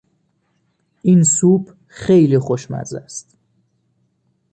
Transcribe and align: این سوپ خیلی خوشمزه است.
این 1.01 1.23
سوپ 1.23 1.71
خیلی 1.87 2.39
خوشمزه 2.39 2.99
است. 2.99 3.37